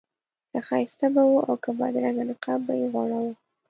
[0.51, 3.33] که ښایسته به و او که بدرنګه نقاب به یې غوړاوه.